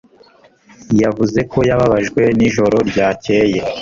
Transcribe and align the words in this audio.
yavuze 1.01 1.39
ko 1.51 1.57
yababajwe 1.69 2.21
nijoro 2.37 2.77
ryakeye. 2.89 3.59